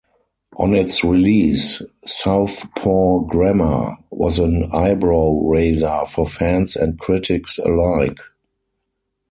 On 0.55 0.73
its 0.73 1.03
release 1.03 1.79
"Southpaw 2.07 3.19
Grammar" 3.19 3.97
was 4.09 4.39
an 4.39 4.67
eyebrow-raiser 4.73 6.05
for 6.09 6.25
fans 6.25 6.75
and 6.75 6.97
critics 6.99 7.59
alike. 7.59 8.17